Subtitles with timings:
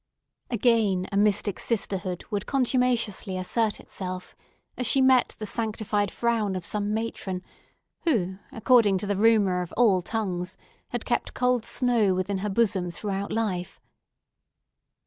[0.49, 4.35] Again a mystic sisterhood would contumaciously assert itself,
[4.75, 7.43] as she met the sanctified frown of some matron,
[8.05, 12.89] who, according to the rumour of all tongues, had kept cold snow within her bosom
[12.89, 13.79] throughout life.